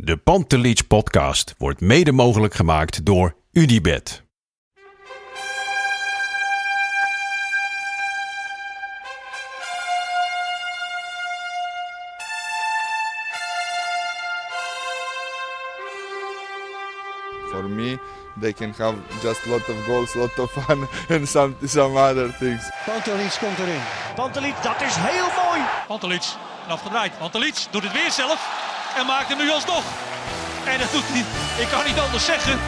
[0.00, 4.22] De Pantelich podcast wordt mede mogelijk gemaakt door UdiBet.
[17.50, 17.98] For me,
[18.40, 22.70] they can have just lot of goals, lot of fun, and some some other things.
[22.84, 23.80] Pantelic komt erin.
[24.14, 25.60] Pantelic, dat is heel mooi.
[25.86, 26.24] Pantelic,
[26.68, 27.18] afgedraaid.
[27.18, 28.67] Pantelic doet het weer zelf
[28.98, 29.84] en maakt hem nu alsnog.
[30.66, 31.24] En dat doet hij,
[31.62, 32.58] ik kan niet anders zeggen.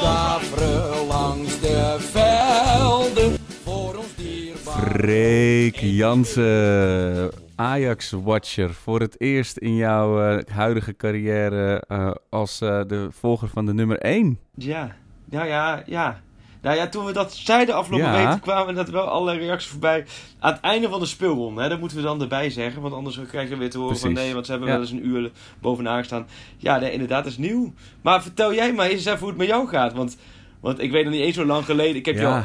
[0.00, 3.38] Daveren langs de velden.
[3.64, 4.74] Voor ons dierbaar.
[4.74, 8.74] Freek Jansen, Ajax-watcher.
[8.74, 13.74] Voor het eerst in jouw eh, huidige carrière eh, als eh, de volger van de
[13.74, 14.38] nummer 1.
[14.54, 14.94] Ja,
[15.30, 16.20] ja, ja, ja.
[16.62, 18.30] Nou ja, toen we dat zeiden afgelopen Ja.
[18.30, 20.04] week, kwamen er wel allerlei reacties voorbij.
[20.38, 22.82] Aan het einde van de speelronde, hè, dat moeten we dan erbij zeggen.
[22.82, 24.74] Want anders krijgen we weer te horen van nee, want ze hebben Ja.
[24.74, 26.26] wel eens een uur bovenaan gestaan.
[26.56, 27.72] Ja, nee, inderdaad, dat is nieuw.
[28.02, 29.92] Maar vertel jij maar eens even hoe het met jou gaat.
[29.92, 30.16] Want,
[30.60, 31.96] want ik weet nog niet eens zo lang geleden.
[31.96, 32.20] Ik heb Ja.
[32.22, 32.42] jou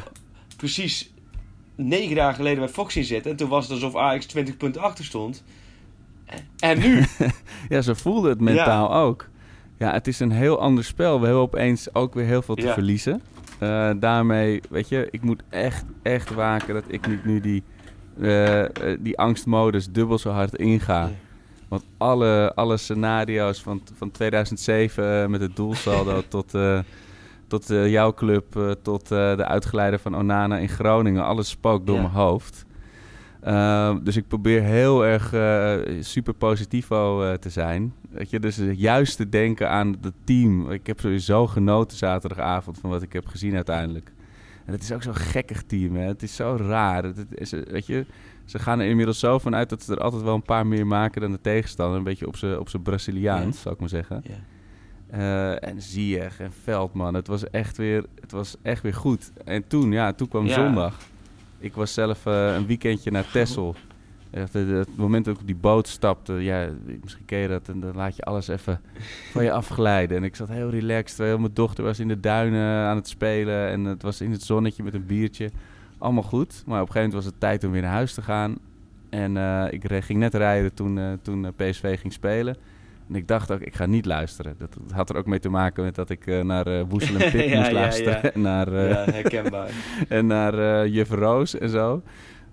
[0.57, 1.13] precies
[1.75, 3.31] negen dagen geleden bij Fox zien zitten.
[3.31, 5.43] En toen was het alsof Ajax 20 punten achter stond.
[6.59, 7.03] En nu?
[7.69, 9.29] Ja, ze voelden het mentaal ook.
[9.77, 11.19] Ja, het is een heel ander spel.
[11.19, 12.73] We hebben opeens ook weer heel veel te Ja.
[12.73, 13.21] verliezen.
[13.59, 17.63] Eh, daarmee, weet je, ik moet echt, echt waken dat ik niet nu die,
[18.21, 18.69] eh, eh,
[18.99, 21.09] die angstmodus dubbel zo hard inga.
[21.67, 26.53] Want alle, alle scenario's van, van 2007 eh, met het doelsaldo tot,
[27.47, 32.01] tot jouw club, tot de uitgeleider van Onana in Groningen, alles spookt door Ja.
[32.01, 32.65] mijn hoofd.
[33.47, 37.93] Uh, dus ik probeer heel erg uh, super positivo uh, te zijn.
[38.09, 40.71] Weet je, dus juist te denken aan het team.
[40.71, 44.11] Ik heb sowieso genoten zaterdagavond van wat ik heb gezien uiteindelijk.
[44.65, 46.01] En het is ook zo'n gekkig team, hè.
[46.01, 47.03] Het is zo raar.
[47.03, 48.05] Het is, weet je,
[48.45, 50.87] ze gaan er inmiddels zo van uit dat ze er altijd wel een paar meer
[50.87, 51.97] maken dan de tegenstander.
[51.97, 53.61] Een beetje op zijn op Braziliaans, ja.
[53.61, 54.23] zou ik maar zeggen.
[54.23, 54.35] Ja.
[55.13, 57.13] Uh, en Ziyech en Veldman.
[57.13, 59.31] Het was echt weer, het was echt weer goed.
[59.45, 60.53] En toen, ja, toen kwam Ja.
[60.53, 60.97] zondag.
[61.67, 63.75] Ik was zelf uh, een weekendje naar Texel.
[64.31, 66.69] Echt, het, het moment dat ik op die boot stapte, ja,
[67.03, 68.81] misschien ken je dat, en dan laat je alles even
[69.31, 70.17] van je afglijden.
[70.17, 73.83] En ik zat heel relaxed, mijn dochter was in de duinen aan het spelen en
[73.83, 75.49] het was in het zonnetje met een biertje.
[75.97, 78.21] Allemaal goed, maar op een gegeven moment was het tijd om weer naar huis te
[78.21, 78.57] gaan.
[79.09, 82.57] En uh, ik ging net rijden toen, toen PSV ging spelen.
[83.09, 84.55] En ik dacht ook, ik ga niet luisteren.
[84.57, 87.15] Dat, dat had er ook mee te maken met dat ik uh, naar uh, Woesel
[87.15, 88.19] en ja, moest ja, luisteren.
[88.23, 88.31] Ja.
[88.33, 89.69] En naar, uh, ja, herkenbaar.
[90.07, 92.01] en naar Juf Roos en zo.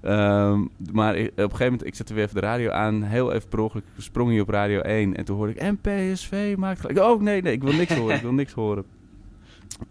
[0.02, 3.02] Um, maar ik, op een gegeven moment, ik zette weer even de radio aan.
[3.02, 5.16] Heel even per ongeluk sprong hij op radio 1.
[5.16, 6.98] En toen hoorde ik, en PSV maakt gelijk.
[6.98, 8.84] Oh nee, nee, ik wil niks horen, ik wil niks horen.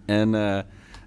[0.05, 0.35] En...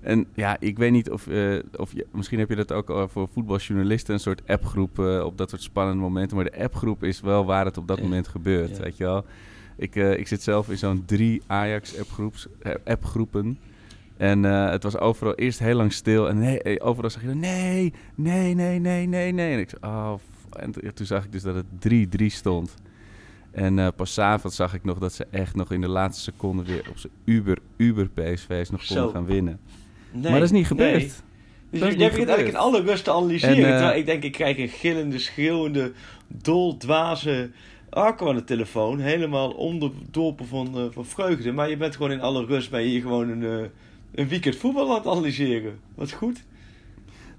[0.06, 3.08] En ja, ik weet niet of, uh, of je, misschien heb je dat ook al
[3.08, 6.36] voor voetbaljournalisten, een soort appgroep uh, op dat soort spannende momenten.
[6.36, 8.82] Maar de appgroep is wel waar het op dat moment gebeurt, ja.
[8.82, 9.24] weet je wel.
[9.76, 11.94] Ik, uh, ik zit zelf in zo'n drie Ajax
[12.84, 13.58] appgroepen.
[14.16, 16.28] En het was overal eerst heel lang stil.
[16.28, 19.52] En nee, overal zag je dan, nee, nee, nee, nee, nee, nee.
[19.52, 20.14] En ik oh,
[20.50, 22.74] en toen zag ik dus dat het 3-3 stond.
[23.50, 26.64] En uh, pas avond zag ik nog dat ze echt nog in de laatste seconde
[26.64, 29.60] weer op zijn uber, uber PSV's nog konden gaan winnen.
[30.20, 30.98] Nee, maar dat is niet gebeurd.
[31.00, 31.10] Nee.
[31.70, 33.56] Dus jij begint eigenlijk in alle rust te analyseren.
[33.56, 35.92] En, uh, terwijl ik denk, ik krijg een gillende, schreeuwende,
[36.28, 37.50] doldwaze
[37.90, 38.98] Arco aan de telefoon.
[38.98, 41.52] Helemaal onderdolpen van, uh, van vreugde.
[41.52, 43.66] Maar je bent gewoon in alle rust bij hier gewoon een, uh,
[44.14, 45.78] een weekend voetbal aan het analyseren.
[45.94, 46.44] Wat goed.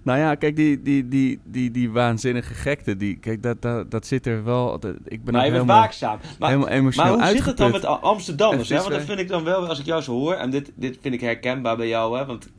[0.07, 4.05] Nou ja, kijk, die, die, die, die, die waanzinnige gekte, die, kijk, dat, dat, dat
[4.05, 4.79] zit er wel.
[4.79, 6.19] Dat, ik ben maar je bent helemaal, waakzaam.
[6.39, 7.85] Maar, helemaal emotioneel maar hoe zit het dan met.
[7.85, 8.69] Amsterdammers?
[8.69, 8.75] Hè?
[8.75, 10.97] Want dat eh, vind ik dan wel, als ik jou zo hoor, en dit, dit
[11.01, 12.25] vind ik herkenbaar bij jou, hè?
[12.25, 12.49] want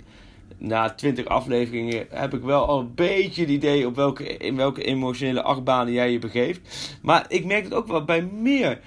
[0.59, 4.83] na twintig afleveringen heb ik wel al een beetje het idee op welke, in welke
[4.83, 6.89] emotionele achtbanen jij je begeeft.
[7.03, 8.81] Maar ik merk het ook wel bij meer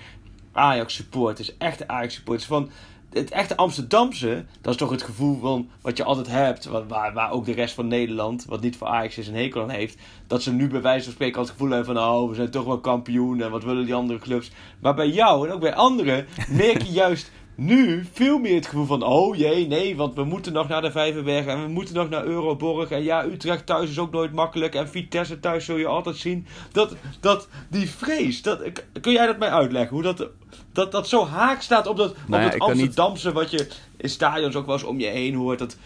[0.51, 2.69] Ajax-supporters, echte Ajax-supporters, van
[3.09, 7.31] het echte Amsterdamse, dat is toch het gevoel van wat je altijd hebt, waar, waar
[7.31, 9.97] ook de rest van Nederland, wat niet voor Ajax is, een hekel aan heeft,
[10.27, 12.51] dat ze nu bij wijze van spreken al het gevoel hebben van, oh, we zijn
[12.51, 14.51] toch wel kampioen en wat willen die andere clubs.
[14.79, 18.85] Maar bij jou en ook bij anderen merk je juist nu veel meer het gevoel
[18.85, 22.09] van, oh jee, nee, want we moeten nog naar de Vijverberg en we moeten nog
[22.09, 22.89] naar Euroborg.
[22.91, 26.45] En ja, Utrecht thuis is ook nooit makkelijk en Vitesse thuis zul je altijd zien.
[26.71, 28.61] Dat, dat die vrees, dat,
[29.01, 29.93] kun jij dat mij uitleggen?
[29.93, 30.29] Hoe dat,
[30.71, 33.51] dat, dat zo haak staat op dat, Nou ja, op ik dat niet- Amsterdamse wat
[33.51, 35.59] je in stadions ook wel eens om je heen hoort.
[35.59, 35.77] Dat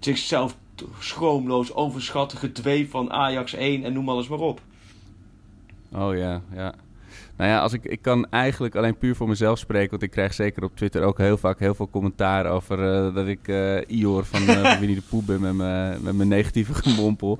[0.00, 0.56] zichzelf
[0.98, 4.60] schroomloos overschatten gedweef van Ajax 1 en noem alles maar op.
[5.94, 6.74] Oh ja, ja.
[7.40, 10.34] Nou ja, als ik, ik kan eigenlijk alleen puur voor mezelf spreken, want ik krijg
[10.34, 14.24] zeker op Twitter ook heel vaak heel veel commentaar over eh, dat ik eh Ior
[14.24, 17.38] van, van Winnie de Poel ben met mijn, met mijn negatieve gemompel.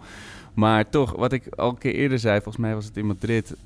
[0.55, 3.57] Maar toch, wat ik al een keer eerder zei, volgens mij was het in Madrid,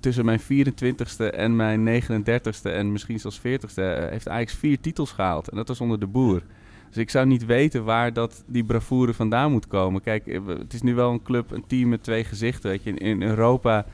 [0.00, 5.12] tussen mijn 24ste en mijn 39ste en misschien zelfs 40ste eh, heeft Ajax vier titels
[5.12, 5.48] gehaald.
[5.48, 6.42] En dat was onder de boer.
[6.88, 10.00] Dus ik zou niet weten waar dat, die bravoure vandaan moet komen.
[10.00, 12.70] Kijk, het is nu wel een club, een team met twee gezichten.
[12.70, 12.90] Weet je.
[12.90, 13.86] In, in Europa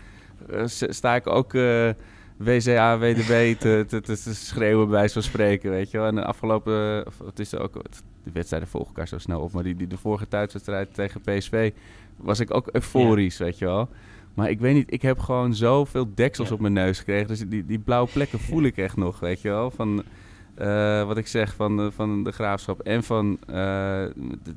[0.66, 1.88] sta ik ook eh,
[2.36, 6.06] WCA, WDB te, te, te, te schreeuwen bij van spreken, weet je wel.
[6.06, 7.72] En de afgelopen, of het is ook,
[8.24, 11.70] de wedstrijden volgen elkaar zo snel op, maar die, die, de vorige thuiswedstrijd tegen PSV
[12.16, 13.88] was ik ook euforisch, weet je wel.
[14.34, 16.54] Maar ik weet niet, ik heb gewoon zoveel deksels Ja.
[16.54, 17.26] op mijn neus gekregen.
[17.26, 19.70] Dus die, die blauwe plekken voel ik echt nog, weet je wel.
[19.70, 20.02] Van,
[20.54, 23.54] eh, wat ik zeg, van de, van de Graafschap en van eh,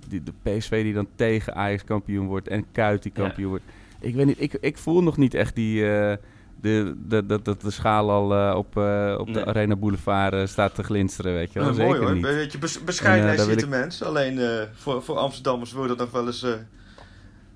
[0.09, 3.21] de, de PSV die dan tegen Ajax kampioen wordt en Kuit die Ja.
[3.23, 3.63] kampioen wordt.
[4.03, 5.91] Ik weet niet, ik, ik voel nog niet echt die...
[5.91, 6.15] eh,
[6.61, 9.33] de, de, de, de, de schaal al eh, op, eh, op Nee.
[9.35, 11.73] de Arena Boulevard staat te glinsteren, weet je wel.
[11.73, 12.21] Zeker mooi hoor, niet.
[12.21, 14.03] beetje bes- bescheidenheid wil de mens.
[14.03, 16.51] Alleen eh, voor, voor Amsterdammers wil dat nog wel eens eh,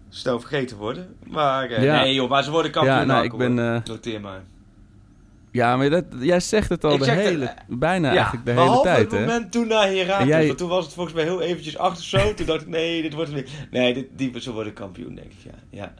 [0.09, 1.15] snel vergeten worden.
[1.27, 2.01] Maar eh, Ja.
[2.01, 2.95] nee joh, maar ze worden kampioen.
[2.95, 4.41] Ja, nou, ik ben, eh, Noteer maar.
[5.51, 8.63] Ja, maar dat, jij zegt het al Ik de het, hele, bijna eigenlijk de hele
[8.63, 9.19] behalve tijd, het hè?
[9.19, 10.27] moment toen naar Herakles.
[10.27, 12.33] Jij- Want toen was het volgens mij heel eventjes achter zo.
[12.33, 13.51] toen dacht ik, nee, dit wordt het niet.
[13.71, 15.37] Nee, dit, die, ze worden kampioen, denk ik.
[15.43, 15.93] Ja, ja.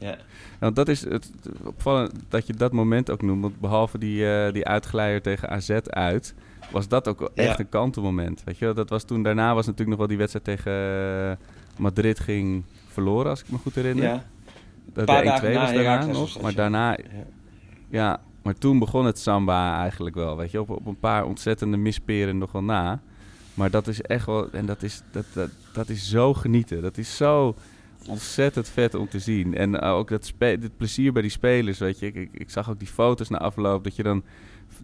[0.00, 0.16] Ja.
[0.58, 1.30] Want dat is het
[1.64, 3.42] opvallend dat je dat moment ook noemt.
[3.42, 6.34] Want behalve die, eh, die uitglijder tegen AZ uit,
[6.70, 7.42] was dat ook wel Ja.
[7.42, 8.42] echt een kantelmoment.
[8.44, 8.74] Weet je wel?
[8.74, 11.36] Dat was toen, daarna was natuurlijk nog wel die wedstrijd tegen eh,
[11.78, 14.04] Madrid ging verloren, als ik me goed herinner.
[14.04, 14.24] ja.
[14.92, 16.40] Dat de 1-2 dagen na was daarna nog.
[16.40, 16.98] Maar daarna, Ja.
[17.88, 20.36] ja, maar toen begon het samba eigenlijk wel.
[20.36, 23.00] Weet je, op, op een paar ontzettende misperen nog wel na.
[23.54, 26.82] Maar dat is echt wel, en dat is, dat, dat, dat is zo genieten.
[26.82, 27.54] Dat is zo
[28.08, 29.54] ontzettend vet om te zien.
[29.54, 32.06] En eh, ook dat het plezier bij die spelers, weet je.
[32.06, 34.24] Ik, ik, ik zag ook die foto's na afloop, dat je dan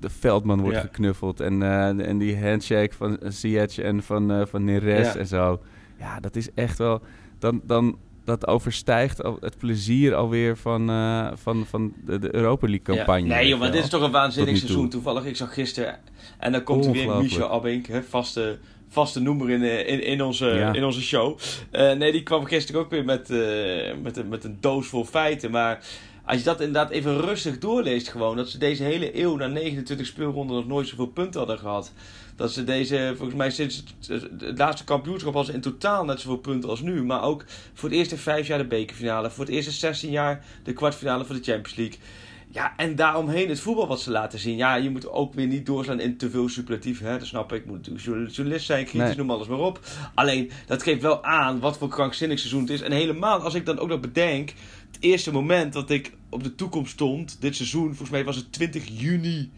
[0.00, 0.82] de Veldman wordt Ja.
[0.82, 1.40] geknuffeld.
[1.40, 5.18] En, eh, en die handshake van Ziyech en van, eh, van Neres Ja.
[5.18, 5.60] en zo.
[5.98, 7.00] Ja, dat is echt wel...
[7.38, 12.96] Dan, dan, dat overstijgt al het plezier alweer van, eh, van, van de, Europa League
[12.96, 13.26] campagne.
[13.26, 13.34] Ja.
[13.34, 14.62] Nee joh, maar dit is toch een waanzinnig toe.
[14.62, 14.88] seizoen.
[14.88, 15.98] Toevallig, ik zag gisteren...
[16.38, 17.16] En dan komt er weer.
[17.16, 20.72] Michel Abink, hè, vaste, vaste noemer in, eh, in, in, onze, Ja.
[20.72, 21.38] in onze show.
[21.70, 25.04] Eh, nee, die kwam gisteren ook weer met, eh, met, een, met een doos vol
[25.04, 25.50] feiten.
[25.50, 25.84] Maar
[26.24, 28.36] als je dat inderdaad even rustig doorleest gewoon...
[28.36, 31.92] dat ze deze hele eeuw na 29 speelronden nog nooit zoveel punten hadden gehad.
[32.36, 35.44] Dat ze deze, volgens mij sinds het, het laatste kampioenschap...
[35.44, 37.04] ze in totaal net zoveel punten als nu.
[37.04, 37.44] Maar ook
[37.74, 39.30] voor het eerste vijf jaar de bekerfinale.
[39.30, 41.98] Voor het eerste 16 jaar de kwartfinale van de Champions League.
[42.56, 44.56] Ja, en daaromheen het voetbal wat ze laten zien.
[44.56, 47.00] Ja, je moet ook weer niet doorslaan in te veel superlatief.
[47.00, 47.18] Hè?
[47.18, 47.60] Dat snap ik.
[47.60, 47.88] Ik moet
[48.34, 49.16] journalist zijn, kritisch, Nee.
[49.16, 49.80] noem alles maar op.
[50.14, 52.80] Alleen, dat geeft wel aan wat voor krankzinnig seizoen het is.
[52.82, 54.52] En helemaal als ik dan ook nog bedenk...
[54.86, 58.52] Het eerste moment dat ik op de toekomst stond, dit seizoen, volgens mij was het
[58.52, 59.50] 20 juni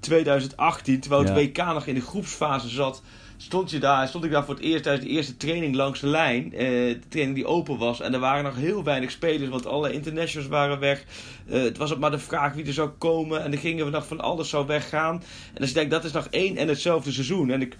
[0.00, 1.64] 2018, terwijl het Ja.
[1.66, 3.02] WK nog in de groepsfase zat,
[3.42, 6.06] stond, je daar, stond ik daar voor het eerst tijdens de eerste training langs de
[6.06, 6.52] lijn.
[6.52, 8.00] eh, de training die open was.
[8.00, 11.04] En er waren nog heel weinig spelers, want alle internationals waren weg.
[11.48, 13.42] Eh, het was ook maar de vraag wie er zou komen.
[13.44, 15.14] En dan gingen we nog van alles zou weggaan.
[15.54, 17.50] En dus ik denk, dat is nog één en hetzelfde seizoen.
[17.50, 17.76] En ik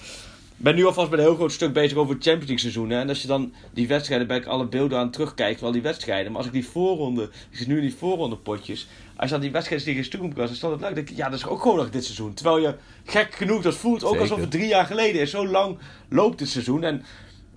[0.62, 2.90] ben nu alvast met een heel groot stuk bezig over het Champions League seizoen.
[2.90, 3.00] Hè?
[3.00, 6.28] En als je dan die wedstrijden, ben ik alle beelden aan terugkijkt, wel die wedstrijden.
[6.32, 8.88] Maar als ik die voorronde, ik zit nu in die voorronde potjes.
[9.16, 10.88] Als je dan die wedstrijden tegen kan, dan staat het leuk.
[10.88, 12.34] Dan denk ik, ja, dat is ook gewoon nog dit seizoen.
[12.34, 12.74] Terwijl je
[13.04, 14.22] gek genoeg, dat voelt ook Zeker.
[14.22, 15.30] alsof het drie jaar geleden is.
[15.30, 16.84] Zo lang loopt dit seizoen.
[16.84, 17.04] En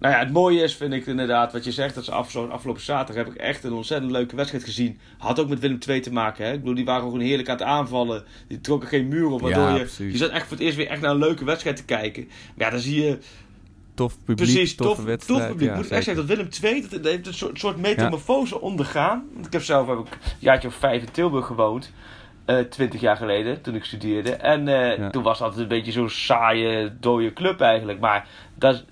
[0.03, 2.51] nou ja, het mooie is, vind ik inderdaad, wat je zegt, dat ze af, zo'n
[2.51, 4.99] afgelopen zaterdag heb ik echt een ontzettend leuke wedstrijd gezien.
[5.17, 6.45] Had ook met Willem II te maken.
[6.45, 6.51] Hè?
[6.53, 8.23] Ik bedoel, die waren gewoon heerlijk aan het aanvallen.
[8.47, 10.87] Die trokken geen muur op, waardoor Ja, je, je zat echt voor het eerst weer
[10.87, 12.23] echt naar een leuke wedstrijd te kijken.
[12.27, 13.17] Maar ja, dan zie je
[13.95, 15.39] Tof publiek, Precies, tof, wedstrijd.
[15.41, 15.69] tof publiek.
[15.69, 18.61] ja, Moet ik echt zeggen dat Willem II dat, dat heeft een soort, soort metamorfose
[18.61, 19.23] ondergaan.
[19.33, 21.91] Want ik heb zelf heb ik een jaartje of vijf in Tilburg gewoond.
[22.45, 24.31] eh, twintig jaar geleden, toen ik studeerde.
[24.31, 25.09] En eh, Ja.
[25.09, 27.99] toen was dat een beetje zo'n saaie, dode club eigenlijk.
[27.99, 28.83] Maar dat,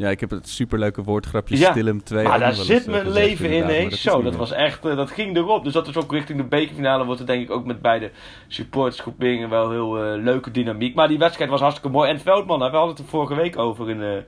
[0.00, 3.40] Ja, ik heb het superleuke woordgrapje Ja, Stillem 2 maar daar zit eh, mijn gezegd
[3.40, 5.64] leven in, is Zo, dat was echt, eh, dat ging erop.
[5.64, 8.10] Dus dat is ook richting de bekerfinale, wordt er denk ik ook met beide
[8.48, 10.94] supportersgroeperingen wel heel eh, leuke dynamiek.
[10.94, 12.10] Maar die wedstrijd was hartstikke mooi.
[12.10, 14.24] En Veldman, hè, we hadden het er vorige week over in,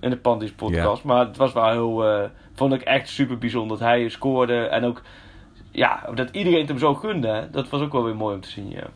[0.00, 1.04] in de Pandis podcast.
[1.04, 4.66] Maar het was wel heel, vond ik echt super bijzonder dat hij scoorde.
[4.66, 5.02] En ook,
[5.70, 7.50] ja, dat iedereen het hem zo gunde, hè.
[7.50, 8.86] Dat was ook wel weer mooi om te zien, ja.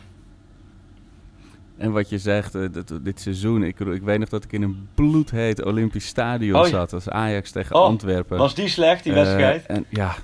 [1.78, 4.62] En wat je zegt, eh, dat, dit seizoen, ik, ik weet nog dat ik in
[4.62, 8.38] een bloedheet Olympisch stadion Oh, zat als Ajax tegen Oh, Antwerpen.
[8.38, 9.66] Was die slecht, die Eh, wedstrijd?
[9.66, 10.14] en ja,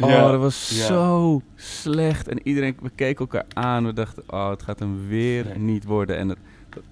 [0.00, 0.86] oh, Ja, dat was ja.
[0.86, 2.28] zo slecht.
[2.28, 3.84] En iedereen, we keken elkaar aan.
[3.84, 5.58] We dachten, oh, het gaat hem weer Nee.
[5.58, 6.16] niet worden.
[6.18, 6.38] En het,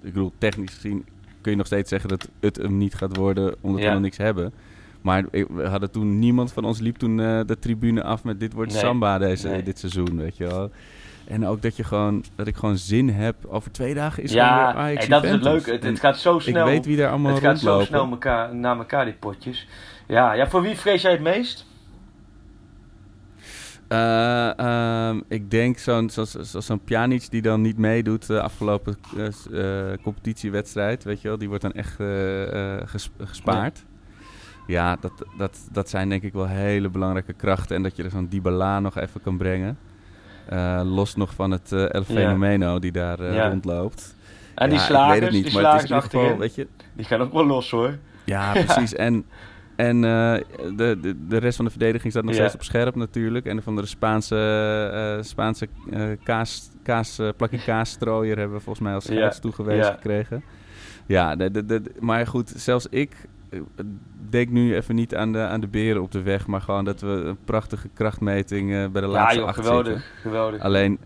[0.01, 1.05] ik bedoel, technisch gezien
[1.41, 3.87] kun je nog steeds zeggen dat het hem niet gaat worden, omdat Ja.
[3.87, 4.53] we nog niks hebben.
[5.01, 8.53] Maar we hadden toen, niemand van ons liep toen eh, de tribune af met dit
[8.53, 8.81] wordt Nee.
[8.81, 9.63] Samba deze, Nee.
[9.63, 10.71] dit seizoen, weet je wel.
[11.27, 13.35] En ook dat, je gewoon, dat ik gewoon zin heb.
[13.45, 15.77] Over twee dagen is ja, weer Ajax en dat is het leuke.
[15.87, 16.65] Het, gaat zo snel.
[16.67, 19.67] Ik weet wie daar allemaal het gaat zo snel elkaar, naar elkaar, die potjes.
[20.07, 21.65] Ja, ja, voor wie vrees jij het meest?
[23.87, 28.97] Eh, ehm, ik denk zo'n zo, zo, zo'n Pjanic die dan niet meedoet de afgelopen
[29.17, 31.95] eh, s- eh, competitiewedstrijd, weet je wel, die wordt dan echt
[32.89, 33.85] ges- gespaard.
[34.67, 38.09] Ja, dat, dat, dat zijn denk ik wel hele belangrijke krachten en dat je er
[38.09, 39.77] zo'n Dybala nog even kan brengen.
[40.49, 42.03] Eh, los nog van het eh El.
[42.03, 43.49] Fenomeno die daar eh, Ja.
[43.49, 44.15] rondloopt.
[44.55, 46.21] En die slagers, ik weet het niet, die maar het is slagers in ieder geval,
[46.21, 47.97] achterin, weet je, die gaan ook wel los hoor.
[48.23, 48.93] ja, precies.
[48.95, 49.25] En,
[49.75, 53.45] en de, de, de rest van de verdediging staat nog steeds op scherp natuurlijk.
[53.45, 54.35] En van de Spaanse,
[55.17, 55.67] eh, Spaanse
[56.23, 60.43] kaas, kaas, plakje kaasstrooier hebben we volgens mij als scheids toegewezen gekregen.
[61.05, 63.15] Ja, de, de, maar goed, zelfs ik
[64.29, 66.47] denk nu even niet aan de, aan de beren op de weg.
[66.47, 69.85] Maar gewoon dat we een prachtige krachtmeting eh, bij de Ja laatste joh, acht geweldig,
[69.93, 70.03] zitten.
[70.21, 70.61] geweldig.
[70.61, 70.99] Alleen,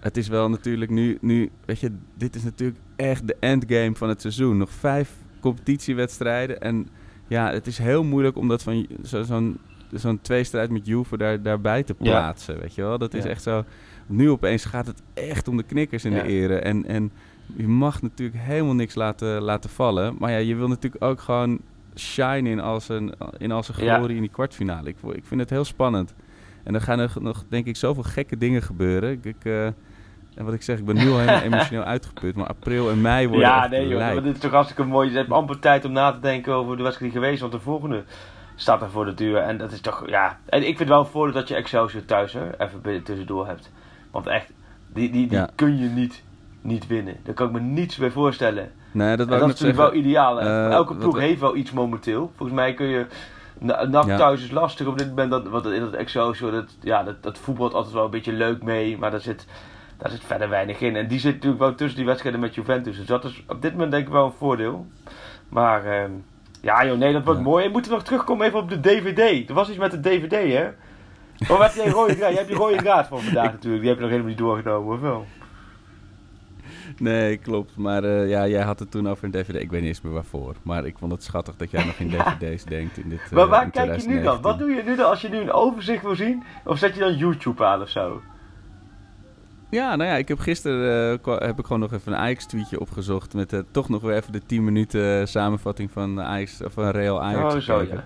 [0.00, 4.08] het is wel natuurlijk nu, nu, weet je, dit is natuurlijk echt de endgame van
[4.08, 4.56] het seizoen.
[4.56, 6.60] Nog vijf competitiewedstrijden.
[6.60, 6.88] En
[7.26, 9.58] ja, het is heel moeilijk om dat van zo- zo'n
[9.92, 12.10] zo'n tweestrijd met Juve daar, daarbij te Ja.
[12.10, 12.60] plaatsen.
[12.60, 12.98] Weet je wel?
[12.98, 13.30] Dat is Ja.
[13.30, 13.64] echt zo.
[14.06, 16.58] Nu opeens gaat het echt om de knikkers in de ere.
[16.58, 17.12] En, en
[17.56, 20.16] je mag natuurlijk helemaal niks laten, laten vallen.
[20.18, 21.58] Maar ja, je wil natuurlijk ook gewoon
[21.94, 23.96] shine in al zijn, in al zijn Ja.
[23.96, 24.88] glorie in die kwartfinale.
[24.88, 26.14] Ik, ik vind het heel spannend.
[26.64, 29.10] En er gaan er nog, denk ik, zoveel gekke dingen gebeuren.
[29.10, 29.64] Ik, ik, eh,
[30.34, 32.34] en wat ik zeg, ik ben nu al helemaal emotioneel uitgeput.
[32.36, 35.10] Maar april en mei worden Ja, nee joh, dit is toch hartstikke mooi.
[35.10, 37.60] Je hebt amper tijd om na te denken over de wedstrijd die geweest, want de
[37.60, 38.04] volgende
[38.54, 39.36] staat er voor de deur.
[39.36, 40.38] En dat is toch, ja.
[40.46, 43.70] En ik vind wel een voordeel dat je Excelsior thuis hè, even tussendoor hebt.
[44.10, 44.50] Want echt,
[44.92, 45.50] die, die, die Ja.
[45.54, 46.22] kun je niet,
[46.60, 47.16] niet winnen.
[47.24, 48.70] Daar kan ik me niets bij voorstellen.
[48.92, 49.94] Nee, dat dat is natuurlijk zeggen.
[49.94, 50.40] wel ideaal.
[50.40, 52.30] Eh, Elke ploeg we- heeft wel iets momenteel.
[52.36, 53.06] Volgens mij kun je...
[53.60, 54.16] Na- NAC Ja.
[54.16, 55.30] thuis is lastig op dit moment.
[55.30, 58.62] Dat, want in dat Excelsior, dat, ja, dat, dat voetbalt altijd wel een beetje leuk
[58.62, 58.98] mee.
[58.98, 59.46] Maar daar zit,
[59.96, 60.96] daar zit verder weinig in.
[60.96, 62.96] En die zit natuurlijk wel tussen die wedstrijden met Juventus.
[62.96, 64.86] Dus dat is op dit moment denk ik wel een voordeel.
[65.48, 66.10] Maar ehm,
[66.60, 67.46] ja joh, nee, dat wordt Ja.
[67.46, 67.64] mooi.
[67.64, 69.48] En moeten nog terugkomen even op de DVD.
[69.48, 70.68] Er was iets met de DVD, hè?
[71.54, 72.30] Oh, heb jij rode draad?
[72.30, 73.80] Je hebt die rode draad van vandaag natuurlijk.
[73.82, 75.26] Die heb je nog helemaal niet doorgenomen, of wel?
[77.10, 77.76] Nee, klopt.
[77.76, 79.54] Maar eh, ja, jij had het toen over een DVD.
[79.54, 80.54] Ik weet niet eens meer waarvoor.
[80.62, 83.46] Maar ik vond het schattig dat jij nog in dvd's denkt in dit eh, Maar
[83.46, 84.40] waar in kijk je nu dan?
[84.40, 84.42] 2019.
[84.42, 86.42] Wat doe je nu dan als je nu een overzicht wil zien?
[86.64, 88.22] Of zet je dan YouTube aan of zo?
[89.70, 93.34] Ja, nou ja, ik heb gisteren eh, heb ik gewoon nog even een Ajax-tweetje opgezocht.
[93.34, 96.90] Met eh, toch nog weer even de 10 minuten eh, samenvatting van, Ajax, of van
[96.90, 97.54] Real Ajax.
[97.54, 98.04] oh, zo ja.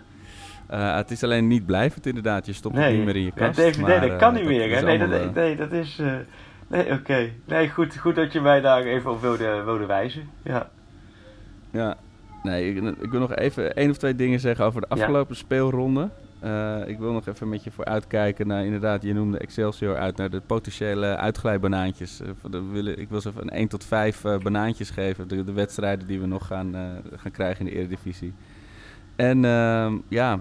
[0.72, 2.46] Eh, het is alleen niet blijvend inderdaad.
[2.46, 3.58] Je stopt het Nee, niet meer in je ja, kast.
[3.58, 4.82] DVD, maar, dat eh, kan niet meer, hè?
[4.82, 6.00] Nee, dat, allemaal, eh, nee, dat is...
[6.72, 7.30] nee, oké.
[7.44, 10.28] Nee, goed, goed dat je mij daar even op wilde, wilde wijzen.
[10.42, 10.70] Ja.
[11.70, 11.96] Ja,
[12.42, 14.96] nee, ik, ik wil nog even één of twee dingen zeggen over de Ja.
[15.00, 16.08] afgelopen speelronde.
[16.40, 20.16] Eh, ik wil nog even met je voor uitkijken naar, inderdaad, je noemde Excelsior uit,
[20.16, 22.20] naar de potentiële uitglijbanaantjes.
[22.20, 26.06] Eh, ik wil ze even een 1 tot 5 eh, banaantjes geven, de, de wedstrijden
[26.06, 26.74] die we nog gaan,
[27.16, 28.34] gaan krijgen in de Eredivisie.
[29.16, 30.38] En ehm, ja,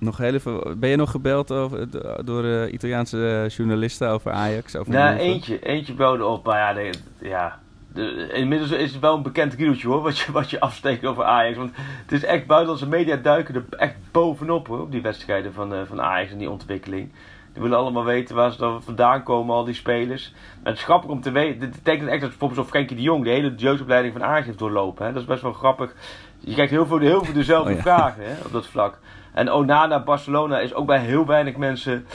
[0.00, 4.76] nog heel even, ben je nog gebeld over, do- door eh, Italiaanse journalisten over Ajax?
[4.76, 6.90] Over Nou, eentje, eentje belde op, maar ja, nee,
[7.20, 7.58] ja.
[7.94, 11.24] De, inmiddels is het wel een bekend riedeltje hoor, wat je, wat je afsteekt over
[11.24, 11.56] Ajax.
[11.56, 11.70] Want
[12.02, 15.80] het is echt, buitenlandse media duiken er echt bovenop hoor, op die wedstrijden van, eh,
[15.86, 17.12] van Ajax en die ontwikkeling.
[17.52, 20.32] Die willen allemaal weten waar ze dan vandaan komen, al die spelers.
[20.62, 23.02] Maar het is grappig om te weten, dit betekent echt dat bijvoorbeeld zo'n Frenkie de
[23.02, 25.06] Jong de hele jeugdopleiding van Ajax heeft doorlopen.
[25.06, 25.12] Hè?
[25.12, 25.94] Dat is best wel grappig.
[26.38, 27.82] Je krijgt heel veel, heel veel dezelfde Oh ja.
[27.82, 28.98] vragen hè, op dat vlak.
[29.32, 32.06] En Onana, Barcelona is ook bij heel weinig mensen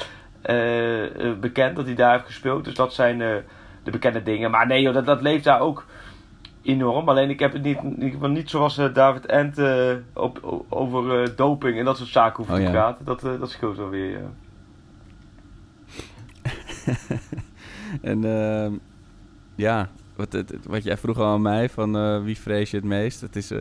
[0.41, 2.63] eh, eh, bekend dat hij daar heeft gespeeld.
[2.63, 3.35] Dus dat zijn eh,
[3.83, 4.51] de bekende dingen.
[4.51, 5.85] Maar nee, joh, dat, dat leeft daar ook
[6.61, 7.09] enorm.
[7.09, 9.57] Alleen ik heb het niet, geval niet zoals David Ent
[10.13, 12.71] op, over doping en dat soort zaken hoeft Oh, te ja.
[12.71, 13.05] praten.
[13.05, 14.11] Dat, dat scheelt wel weer.
[14.11, 14.29] ja.
[18.01, 18.73] En ehm,
[19.55, 23.21] ja, wat, wat jij vroeg al aan mij, van wie vrees je het meest?
[23.21, 23.51] Het is,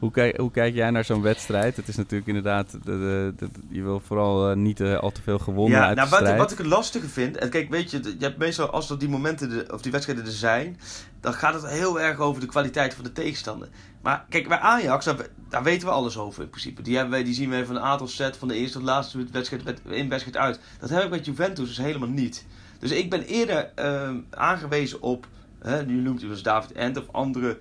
[0.00, 1.76] hoe, kijk, hoe kijk jij naar zo'n wedstrijd?
[1.76, 5.22] Het is natuurlijk inderdaad, de, de, de- je wil vooral eh, niet eh, al te
[5.22, 7.36] veel gewonnen uit nou, de wat, wat ik het lastige vind.
[7.36, 10.24] En kijk, weet je, je hebt meestal als er die momenten de- of die wedstrijden
[10.24, 10.78] er zijn.
[11.20, 13.68] dan gaat het heel erg over de kwaliteit van de tegenstander.
[14.02, 15.16] Maar kijk, bij Ajax, daar,
[15.48, 16.82] daar weten we alles over in principe.
[16.82, 19.26] Die, hebben wij, die zien we van een aantal set van de eerste tot laatste
[19.32, 20.60] wedstrijd wed- in wedstrijd uit.
[20.80, 22.46] Dat heb ik met Juventus dus helemaal niet.
[22.78, 25.26] Dus ik ben eerder ehm, aangewezen op
[25.60, 27.58] Hè, nu noemt u dus David Ent of andere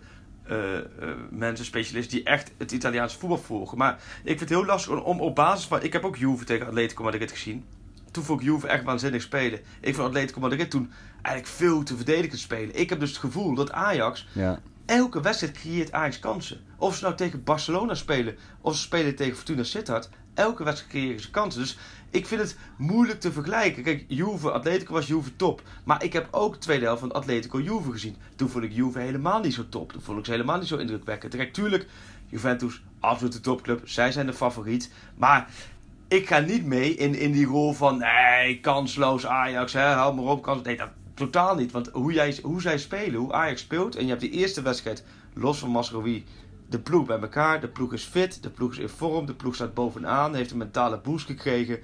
[0.50, 0.84] eh, eh,
[1.30, 3.78] mensen, specialisten, die echt het Italiaanse voetbal volgen.
[3.78, 5.84] Maar ik vind het heel lastig om, om op basis van...
[5.84, 7.66] Ik heb ook Juve tegen Atletico Madrid gezien.
[8.12, 9.60] Toen vond ik Juve echt waanzinnig spelen.
[9.82, 10.92] Ik vond Atletico Madrid toen
[11.22, 12.80] eigenlijk veel te verdedigend spelen.
[12.80, 14.60] Ik heb dus het gevoel dat Ajax Ja.
[14.86, 16.62] elke wedstrijd creëert Ajax kansen.
[16.78, 20.10] Of ze nou tegen Barcelona spelen, of ze spelen tegen Fortuna Sittard.
[20.34, 21.62] Elke wedstrijd creëren ze kansen.
[21.62, 21.78] Dus
[22.10, 23.84] ik vind het moeilijk te vergelijken.
[23.84, 25.62] Kijk, Juve, Atletico was Juve top.
[25.84, 28.16] Maar ik heb ook de tweede helft van Atletico Juve gezien.
[28.36, 29.92] Toen vond ik Juve helemaal niet zo top.
[29.92, 31.36] Toen vond ik ze helemaal niet zo indrukwekkend.
[31.36, 31.88] Kijk, tuurlijk,
[32.28, 33.82] Juventus, absolute topclub.
[33.84, 34.92] Zij zijn de favoriet.
[35.16, 35.50] Maar
[36.08, 37.98] ik ga niet mee in, in die rol van...
[37.98, 40.64] Nee, kansloos Ajax, hè, hou maar op.
[40.64, 41.72] Nee, dat totaal niet.
[41.72, 43.96] Want hoe, jij, hoe zij spelen, hoe Ajax speelt...
[43.96, 46.26] En je hebt die eerste wedstrijd, los van Masrowi...
[46.70, 49.56] De ploeg bij elkaar, de ploeg is fit, de ploeg is in vorm, de ploeg
[49.56, 51.80] staat bovenaan, heeft een mentale boost gekregen.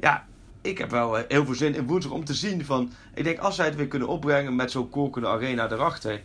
[0.00, 0.26] Ja,
[0.62, 2.92] ik heb wel eh, heel veel zin in woensdag om te zien van...
[3.14, 6.20] Ik denk, als zij het weer kunnen opbrengen met zo'n kokende arena erachter...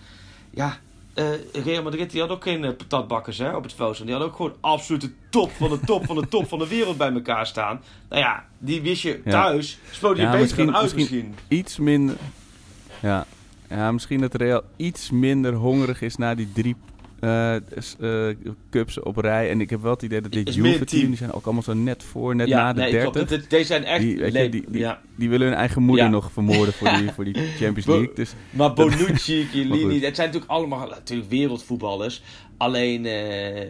[0.49, 0.77] Ja,
[1.13, 1.25] eh,
[1.63, 3.97] Real Madrid die had ook geen eh, patatbakkers hè, op het veld.
[4.05, 6.97] Die had ook gewoon absolute top van de top van de top van de wereld
[6.97, 7.81] bij elkaar staan.
[8.09, 9.31] Nou ja, die wist je Ja.
[9.31, 9.79] thuis.
[9.91, 11.57] Speelde je Ja, beter misschien- dan uit misschien- misschien.
[11.59, 12.15] Iets minder...
[13.01, 13.25] Ja.
[13.69, 16.75] ja, misschien dat Real iets minder hongerig is na die drie
[17.23, 18.27] eh,
[18.69, 19.49] cups op rij.
[19.49, 21.07] En ik heb wel het idee dat dit Juve-team, team.
[21.07, 23.11] die zijn ook allemaal zo net voor, net ja, na de nee, 30.
[23.11, 23.29] klopt.
[23.29, 24.01] Dit- Deze zijn echt...
[24.01, 25.01] Die, weet je, leep- die, die, ja.
[25.15, 26.11] die willen hun eigen moeder Ja.
[26.11, 28.15] nog vermoorden voor die, voor die Champions Bo- League.
[28.15, 32.21] Dus Maar Bonucci, Chiellini, het zijn natuurlijk allemaal natuurlijk wereldvoetballers.
[32.57, 33.69] Alleen, eh,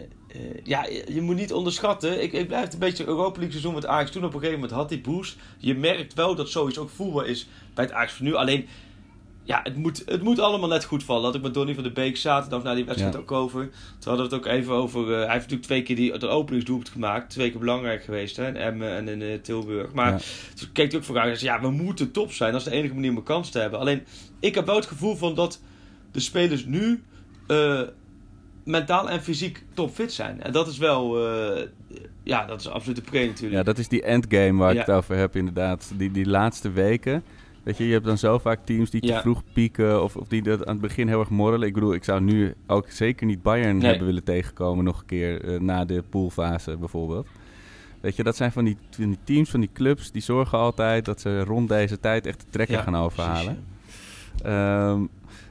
[0.62, 2.22] ja, je, moet niet onderschatten.
[2.22, 4.60] Ik, ik blijf het een beetje Europa League seizoen met Ajax toen op een gegeven
[4.60, 5.36] moment had die boost.
[5.58, 8.34] Je merkt wel dat zoiets ook voelbaar is bij het Ajax van nu.
[8.34, 8.66] Alleen,
[9.46, 11.22] ja, het moet, het moet allemaal net goed vallen.
[11.22, 13.20] Dat ik met Donny van de Beek zaterdag na die wedstrijd Ja.
[13.20, 13.60] ook over.
[13.98, 15.00] Toen hadden we het ook even over.
[15.02, 17.30] eh, hij heeft natuurlijk twee keer die, de openingsdoelpunt gemaakt.
[17.30, 19.92] Twee keer belangrijk geweest, hè, in Emmen en in eh, Tilburg.
[19.92, 20.18] Maar Ja.
[20.54, 22.52] toen keek hij ook vooruit en zei: Ja, we moeten top zijn.
[22.52, 23.78] Dat is de enige manier om een kans te hebben.
[23.78, 24.02] Alleen,
[24.40, 25.60] ik heb wel het gevoel van dat
[26.12, 27.02] de spelers nu
[27.46, 27.80] eh,
[28.64, 30.42] mentaal en fysiek topfit zijn.
[30.42, 31.18] En dat is wel,
[32.22, 33.52] ja, dat is absoluut de pre natuurlijk.
[33.54, 35.92] ja, dat is die endgame waar ik het over heb inderdaad.
[35.96, 37.22] Die, die laatste weken.
[37.64, 39.20] Weet je, je hebt dan zo vaak teams die te Ja.
[39.20, 41.68] vroeg pieken of, of die dat aan het begin heel erg morrelen.
[41.68, 43.88] Ik bedoel, ik zou nu ook zeker niet Bayern Nee.
[43.88, 47.26] hebben willen tegenkomen nog een keer eh, na de poolfase bijvoorbeeld.
[48.00, 51.04] Weet je, dat zijn van die, van die teams, van die clubs, die zorgen altijd
[51.04, 53.64] dat ze rond deze tijd echt de trekker Ja, gaan overhalen.
[54.42, 55.00] Ehm,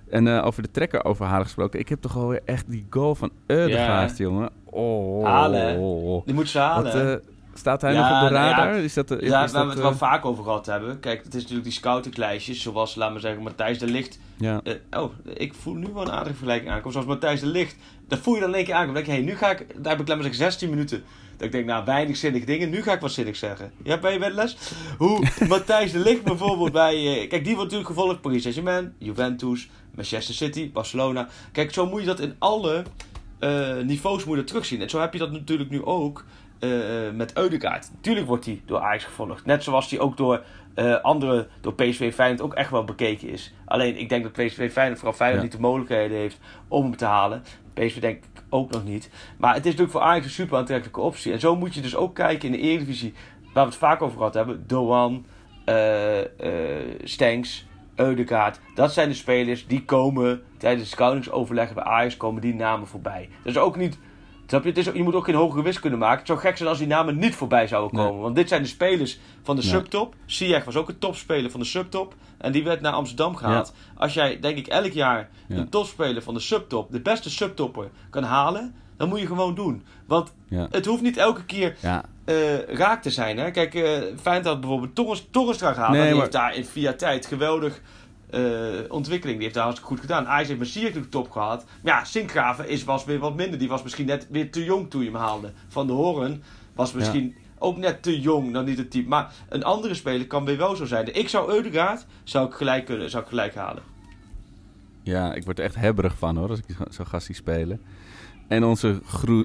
[0.09, 1.79] en eh, over de trekker overhalen gesproken.
[1.79, 4.49] Ik heb toch alweer echt die goal van Eudegaard, jongen.
[4.65, 5.77] Oh, Halen, hè?
[5.77, 6.25] oh, oh.
[6.25, 7.09] Die moet ze halen.
[7.13, 7.21] Wat?
[7.53, 8.75] Staat hij Ja, nog op de nou ja, radar?
[8.75, 10.99] is dat, is, Daar waar we het wel eh, vaak over gehad hebben.
[10.99, 12.61] Kijk, het is natuurlijk die scoutinglijstjes.
[12.61, 14.19] Zoals, laten we zeggen, Matthijs de Licht.
[14.37, 14.61] ja.
[14.63, 16.91] Eh, oh, ik voel nu wel een aardige vergelijking aankomen.
[16.91, 17.75] Zoals Matthijs de Licht.
[18.07, 18.95] Dat voel je dan in één keer aankomen.
[18.95, 19.83] Dan denk je, hey, nu ga ik...
[19.83, 21.03] Daar heb ik, laat maar zeggen, 16 minuten.
[21.37, 22.69] Dat ik denk, nou, weinig zinnige dingen.
[22.69, 23.71] Nu ga ik wat zinnig zeggen.
[23.83, 24.57] Ja, ben je bij de les?
[24.97, 26.95] Hoe Matthijs de Licht bijvoorbeeld bij...
[26.95, 31.27] eh, kijk, die wordt natuurlijk gevolgd Paris Saint-Germain, Juventus, Manchester City, Barcelona.
[31.51, 32.83] Kijk, zo moet je dat in alle
[33.83, 34.81] niveaus moet je terugzien.
[34.81, 36.25] En zo heb je dat natuurlijk nu ook
[36.63, 37.89] eh, eh, met Eudegaard.
[37.93, 39.45] Natuurlijk wordt hij door Ajax gevolgd.
[39.45, 43.54] Net zoals hij ook door eh andere, door PSV Feyenoord ook echt wel bekeken is.
[43.65, 45.47] Alleen, ik denk dat PSV Feyenoord, vooral Feyenoord, Ja.
[45.49, 47.43] niet de mogelijkheden heeft om hem te halen.
[47.73, 49.10] PSV denk ik ook nog niet.
[49.38, 51.32] Maar het is natuurlijk voor Ajax een super aantrekkelijke optie.
[51.32, 53.13] En zo moet je dus ook kijken in de Eredivisie,
[53.54, 54.63] waar we het vaak over gehad hebben.
[54.67, 55.26] Doan,
[55.65, 56.17] eh
[57.04, 58.60] Stenks, Eudegaard.
[58.76, 63.30] Dat zijn de spelers die komen tijdens de scoutingsoverleggen bij Ajax, komen die namen voorbij.
[63.43, 63.97] Dat is ook niet...
[64.53, 64.69] Snap je?
[64.69, 66.17] Het is, ook- je moet ook geen hogere wiskunde kunnen maken.
[66.17, 68.07] Het zou gek zijn als die namen niet voorbij zouden Nee.
[68.07, 68.21] komen.
[68.21, 70.15] Want dit zijn de spelers van de subtop.
[70.25, 72.15] Ziyech was ook een topspeler van de subtop.
[72.37, 73.73] En die werd naar Amsterdam gehaald.
[73.97, 75.55] Als jij, denk ik, elk jaar Ja.
[75.57, 79.83] een topspeler van de subtop, de beste subtopper, kan halen, dan moet je gewoon doen.
[80.07, 80.67] Want Ja.
[80.71, 81.75] het hoeft niet elke keer
[82.25, 83.37] eh, raak te zijn.
[83.37, 83.51] Hè?
[83.51, 83.83] Kijk, eh
[84.21, 85.91] Feyenoord had bijvoorbeeld Torres, Torrestra gehaald.
[85.91, 87.81] Nee, die maar- heeft daar in via tijd geweldig
[88.33, 89.35] eh, ontwikkeling.
[89.35, 90.27] Die heeft daar hartstikke goed gedaan.
[90.27, 91.65] Ajax heeft Messier natuurlijk top gehad.
[91.83, 93.59] Maar ja, Sinkgraven is, was weer wat minder.
[93.59, 95.51] Die was misschien net weer te jong toen je hem haalde.
[95.67, 96.43] Van de Horen
[96.75, 99.09] was misschien ook net te jong, dan niet het type.
[99.09, 101.15] Maar een andere speler kan weer wel zo zijn.
[101.15, 103.83] Ik zou Eudegaard zou ik gelijk kunnen, zou ik gelijk halen.
[105.03, 107.81] Ja, ik word er echt hebberig van hoor, als ik zo gast zie spelen.
[108.47, 108.99] En onze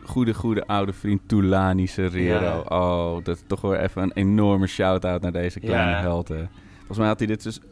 [0.04, 2.64] goede, goede oude vriend Tulani Serrero.
[2.68, 6.00] Oh, dat is toch weer even een enorme shout-out naar deze kleine Ja.
[6.00, 6.28] held.
[6.28, 6.44] hè.
[6.76, 7.62] Volgens mij had hij dit seizoen...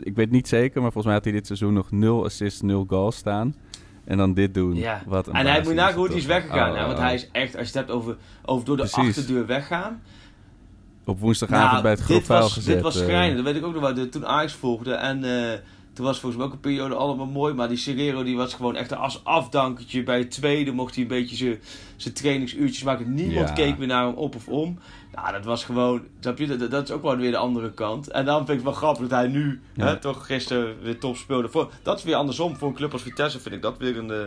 [0.00, 2.84] Ik weet niet zeker, maar volgens mij had hij dit seizoen nog 0 assists, 0
[2.88, 3.54] goals staan.
[4.04, 4.74] En dan dit doen.
[4.74, 5.02] Ja.
[5.06, 6.70] Wat een En hij moet nagaan hoe hij is weggegaan.
[6.70, 6.86] Oh, hè?
[6.86, 9.08] Want oh, hij is echt, als je het hebt over, over door de Precies.
[9.08, 10.02] achterdeur weggaan.
[11.04, 12.74] Op woensdagavond Nou, bij het dit was, gezet.
[12.74, 13.04] Dit was eh.
[13.04, 13.94] schrijnend, dat weet ik ook nog wel.
[13.94, 15.58] de- Toen Ajax volgde en eh,
[15.96, 17.54] Toen was volgens mij ook een periode allemaal mooi.
[17.54, 20.02] Maar die Serrero die was gewoon echt als afdankertje.
[20.02, 21.58] Bij het tweede mocht hij een beetje
[21.96, 23.14] zijn- trainingsuurtjes maken.
[23.14, 23.54] Niemand Ja.
[23.54, 24.78] keek meer naar hem op of om.
[25.14, 26.02] Nou, dat was gewoon...
[26.20, 26.38] Dat,
[26.70, 28.08] dat is ook wel weer de andere kant.
[28.10, 29.86] En dan vind ik het wel grappig dat hij nu Ja.
[29.86, 31.48] hè, toch gisteren weer top speelde.
[31.48, 32.56] Voor, dat is weer andersom.
[32.56, 34.18] Voor een club als Vitesse vind ik dat weer een eh,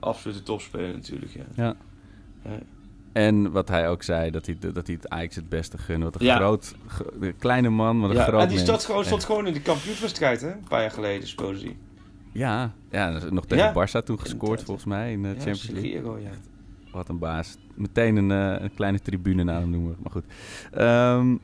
[0.00, 1.32] absolute topspeler natuurlijk.
[1.34, 1.76] Ja.
[2.44, 2.58] Ja.
[3.12, 6.04] En wat hij ook zei, dat hij, dat hij het Ajax het beste gunde.
[6.04, 6.36] Wat een Ja.
[6.36, 6.74] groot,
[7.20, 9.60] een kleine man, maar een Ja, groot en die stond gewoon, stond gewoon in de
[9.60, 10.52] kampioenswedstrijd, hè?
[10.52, 11.76] Een paar jaar geleden speelde hij.
[12.32, 13.86] Ja, ja, nog tegen Ja.
[13.86, 16.02] Barça toen gescoord volgens mij in de Champions League.
[16.92, 17.56] Wat een baas.
[17.74, 19.96] Meteen een, eh, een kleine tribune naar hem noemen.
[20.02, 20.24] Maar goed.
[20.72, 21.36] Ehm,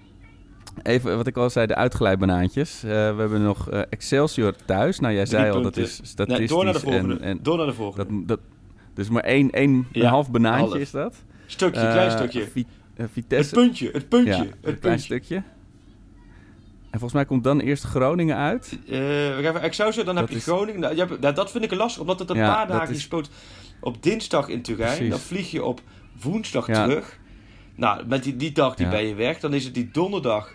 [0.82, 2.82] even wat ik al zei, de uitglijbanaantjes.
[2.82, 5.00] Eh, we hebben nog eh, Excelsior thuis.
[5.00, 6.38] Nou, jij Drie zei al, dat is statistisch.
[6.38, 7.14] Nee, door naar de volgende.
[7.14, 8.06] En, en door naar de volgende.
[8.16, 8.40] dat, dat,
[8.94, 10.74] dus maar één, één Ja, een half banaantje half.
[10.80, 11.24] is dat.
[11.50, 12.48] Stukje, Eh, klein stukje.
[12.48, 12.60] Vi-
[12.94, 13.54] eh, Het Vitesse.
[13.54, 15.36] puntje, het puntje, ja, het een klein stukje.
[16.90, 18.78] En volgens mij komt dan eerst Groningen uit.
[18.86, 20.80] Eh, we gaan even Excelsior, dan Dat heb je is- Groningen.
[20.80, 23.30] Nou, nou, dat vind ik lastig, omdat het een paar dagen is- speelt
[23.80, 24.94] op dinsdag in Turijn.
[24.94, 25.10] Precies.
[25.10, 25.80] Dan vlieg je op
[26.22, 27.18] woensdag terug.
[27.74, 28.92] Nou, met die, die dag die Ja.
[28.92, 29.40] ben je weg.
[29.40, 30.52] Dan is het die donderdag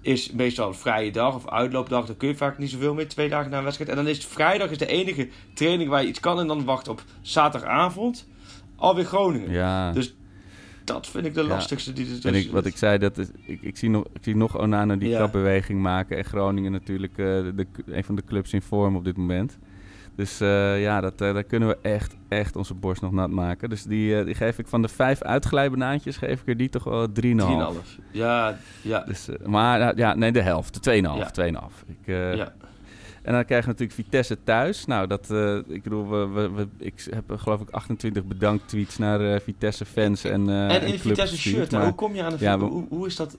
[0.00, 2.06] is meestal een vrije dag of uitloopdag.
[2.06, 3.90] Dan kun je vaak niet zoveel meer, twee dagen na een wedstrijd.
[3.90, 6.40] En dan is het vrijdag is de enige training waar je iets kan.
[6.40, 8.28] En dan wacht op zaterdagavond
[8.76, 9.50] alweer Groningen.
[9.50, 9.92] Ja.
[9.92, 10.14] Dus
[10.86, 11.92] dat vind ik de lastigste.
[11.92, 14.36] Die, dus, En ik, wat ik zei, dat is, ik, ik, zie nog, ik zie
[14.36, 16.16] nog Onana die kapbeweging maken.
[16.16, 19.58] En Groningen natuurlijk eh, de, een van de clubs in vorm op dit moment.
[20.16, 23.68] Dus eh, ja, dat, eh, daar kunnen we echt, echt onze borst nog nat maken.
[23.68, 27.08] Dus die, die geef ik van de vijf uitglijbanaantjes, geef ik er die toch wel
[27.08, 27.14] 3,5.
[27.14, 28.00] 3,5.
[28.10, 29.00] Ja, ja.
[29.00, 30.84] Dus, maar ja, nee, de helft.
[30.84, 31.02] De 2,5.
[31.02, 31.30] Ja.
[31.30, 31.86] 2,5.
[31.86, 32.54] Ik, ja.
[33.26, 34.84] En dan krijgen we natuurlijk Vitesse thuis.
[34.86, 38.68] Nou, dat, eh, ik bedoel, we, we, we- ik heb eh, geloof ik 28 bedankt
[38.68, 41.70] tweets naar eh, Vitesse fans en, En in club een Vitesse gestuurd, shirt.
[41.70, 41.76] hè?
[41.76, 43.36] maar- Hoe kom je aan de Ja, hoe, hoe is dat?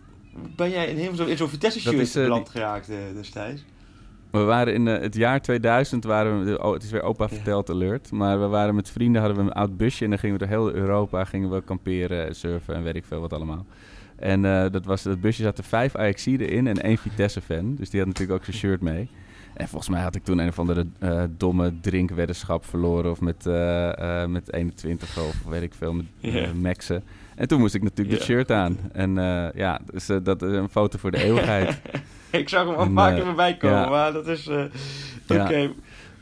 [0.56, 3.66] Ben jij in, zo- in zo'n Vitesse Dat shirt is, eh, beland geraakt destijds?
[4.32, 8.12] We waren in het jaar 2000, waren we, oh, het is weer opa verteld alert,
[8.12, 10.54] maar we waren met vrienden, hadden we een oud busje en dan gingen we door
[10.54, 13.66] heel Europa, gingen we kamperen, surfen en weet ik veel wat allemaal.
[14.16, 18.08] En dat, was, dat busje zaten vijf Ajaxiden in en één Vitesse-fan, dus die had
[18.10, 19.10] natuurlijk ook zijn shirt mee.
[19.58, 23.46] En volgens mij had ik toen een of andere eh, domme drinkweddenschap verloren of met,
[23.46, 27.04] eh, eh, met 21 of weet ik veel, met Maxen.
[27.36, 28.34] En toen moest ik natuurlijk dat Ja.
[28.34, 28.78] shirt aan.
[28.92, 29.14] En
[29.56, 31.82] ja, dus dat is een foto voor de eeuwigheid.
[32.32, 33.90] ik zag hem al vaker voorbij komen, ja.
[33.90, 34.48] maar dat is...
[34.48, 34.64] eh,
[35.28, 35.68] Ja.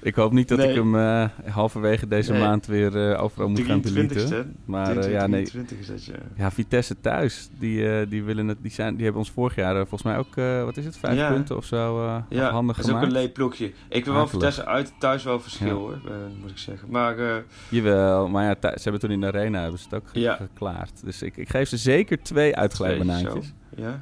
[0.06, 0.70] Ik hoop niet dat Nee.
[0.70, 2.42] ik hem eh, halverwege deze Nee.
[2.42, 4.14] maand weer eh, overal moet gaan 23ste.
[4.14, 4.56] deleten.
[4.66, 5.44] Maar eh, ja, nee.
[5.44, 6.14] 23 is dat, ja.
[6.36, 10.04] Ja, Vitesse thuis, die, die, willen het, die, zijn, die hebben ons vorig jaar volgens
[10.04, 11.32] mij ook, wat is het, vijf Ja.
[11.32, 13.16] punten of zo uh, Ja, handig dat is ook gemaakt.
[13.16, 13.72] een leep ploegje.
[13.90, 14.28] Ik wil wel.
[14.28, 15.74] Vitesse uit, thuis wel verschil Ja.
[15.74, 16.00] hoor,
[16.42, 16.88] moet ik zeggen.
[16.92, 17.16] Maar
[17.70, 20.36] Jawel, maar ja, ze hebben toen in de arena hebben ze het ook ge- Ja.
[20.36, 21.02] geklaard.
[21.04, 23.54] Dus ik, ik geef ze zeker twee uitglijbanaantjes.
[23.76, 24.02] Ja.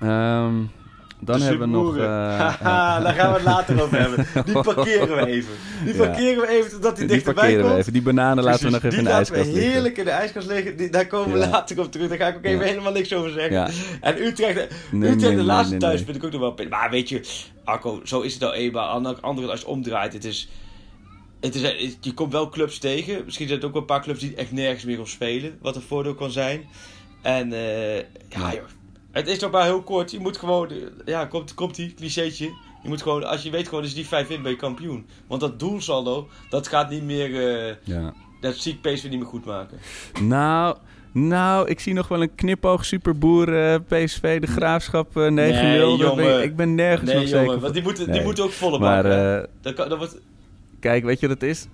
[0.00, 0.54] Ehm,
[1.20, 1.96] dan De hebben we nog...
[2.38, 4.26] Haha, daar gaan we het later over hebben.
[4.44, 5.52] Die parkeren we even.
[5.84, 7.80] Die parkeren we even totdat die die dichterbij parkeren we komt.
[7.80, 7.92] even.
[7.92, 9.72] Die bananen laten we nog even in die de laten we ijskast liggen.
[9.72, 10.76] heerlijk in de ijskast liggen.
[10.76, 12.08] Die, daar komen we later op terug.
[12.08, 13.72] Daar ga ik ook even helemaal niks over zeggen.
[14.00, 14.54] En Utrecht,
[14.90, 16.66] Nee, Utrecht nee, de laatste nee, thuis vind ik ook nog wel.
[16.68, 17.20] Maar weet je,
[17.64, 19.16] Arco, zo is het nou eenmaal.
[19.20, 20.48] Andere als het omdraait, het is...
[21.40, 23.22] Het is, je komt wel clubs tegen.
[23.24, 25.58] Misschien zijn het ook wel een paar clubs die echt nergens meer op spelen.
[25.62, 26.64] Wat een voordeel kan zijn.
[27.22, 28.52] En eh, ja, Ja.
[28.52, 28.62] joh.
[29.10, 30.10] Het is nog maar heel kort.
[30.10, 30.68] Je moet gewoon...
[31.04, 32.44] Ja, komt, komt die clichétje.
[32.82, 33.24] Je moet gewoon...
[33.24, 35.06] Als je weet gewoon, als je die vijf wint, ben je kampioen.
[35.26, 37.48] Want dat doelsaldo, dat gaat niet meer...
[37.68, 38.12] eh, Ja.
[38.40, 39.78] dat zie ik PSV niet meer goed maken.
[40.22, 40.76] Nou,
[41.12, 45.30] nou, ik zie nog wel een knipoog superboer eh, PSV, de Graafschap eh, 9-0.
[45.32, 46.42] Nee, ik- jongen.
[46.42, 47.60] ik ben nergens Nee, nog zeker jongen.
[47.60, 49.48] Want die moeten, die moeten ook volle Maar maken.
[49.60, 50.18] dat, kan, dat wordt
[50.80, 51.66] kijk, weet je wat het is?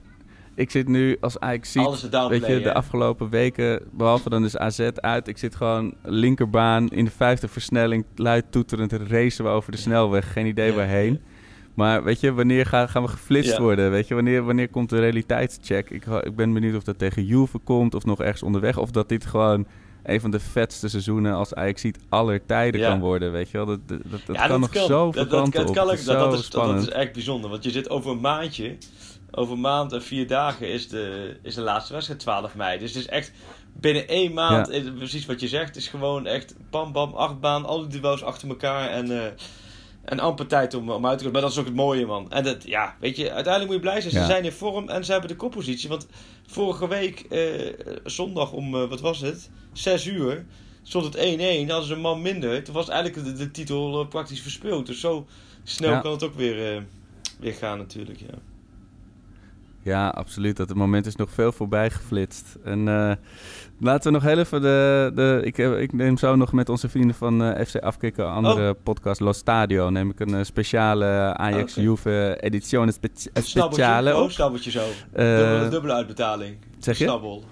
[0.56, 2.46] Ik zit nu als Ajax ziet, alles te downplayen.
[2.46, 5.28] weet je, de afgelopen weken, behalve dan is AZ uit.
[5.28, 10.32] Ik zit gewoon linkerbaan in de vijfde versnelling, luid toeterend racen we over de snelweg.
[10.32, 10.76] Geen idee Ja.
[10.76, 11.20] waarheen.
[11.74, 13.60] Maar weet je, wanneer gaan, gaan we geflitst Ja.
[13.62, 13.90] worden?
[13.90, 15.90] Weet je, wanneer, wanneer komt de realiteitscheck?
[15.90, 18.78] Ik, ik ben benieuwd of dat tegen Juve komt of nog ergens onderweg.
[18.78, 19.66] Of dat dit gewoon
[20.06, 22.88] een van de vetste seizoenen als Ajax ziet aller tijden Ja.
[22.88, 23.32] kan worden.
[23.32, 25.60] Weet je wel, dat, dat, dat, dat Ja, kan nog zoveel dat, dat, dat, kan
[25.60, 27.50] ook, dat, zo is, dat, is echt bijzonder.
[27.50, 28.76] Want je zit over een maandje.
[29.30, 32.78] Over een maand en vier dagen is de, is de laatste wedstrijd 12 mei.
[32.78, 33.32] Dus het is echt
[33.72, 34.90] binnen één maand, Ja.
[34.92, 38.48] precies wat je zegt, is gewoon echt bam bam, acht baan, al die duels achter
[38.48, 39.30] elkaar en, eh,
[40.06, 41.32] en amper tijd om, om uit te komen.
[41.32, 42.30] Maar dat is ook het mooie man.
[42.30, 44.12] En dat, ja, weet je, uiteindelijk moet je blij zijn.
[44.12, 44.26] Ze Ja.
[44.26, 45.88] zijn in vorm en ze hebben de koppositie.
[45.88, 46.06] Want
[46.46, 47.72] vorige week, eh,
[48.04, 50.44] zondag om, eh, wat was het, 6 uur,
[50.82, 51.68] stond het 1-1.
[51.68, 52.62] Hadden ze een man minder.
[52.64, 54.86] Toen was eigenlijk de, de titel eh, praktisch verspeeld.
[54.86, 55.26] Dus zo
[55.64, 56.00] snel Ja.
[56.00, 56.82] kan het ook weer, eh,
[57.38, 58.38] weer gaan natuurlijk, ja.
[59.86, 60.56] Ja, absoluut.
[60.56, 62.56] Dat het moment is nog veel voorbij geflitst.
[62.64, 63.12] En eh,
[63.80, 65.10] laten we nog heel even de...
[65.14, 68.32] de ik, heb, ik neem zo nog met onze vrienden van eh, FC Afkikken, een
[68.32, 73.08] andere podcast, Los Stadio, neem ik een eh, speciale Ajax-Juve edizione spe-
[73.42, 74.80] speciale Oh, snabbeltje zo.
[75.12, 76.56] Eh, dubbele, dubbele uitbetaling.
[76.78, 77.04] zeg je?
[77.04, 77.44] Snabbel.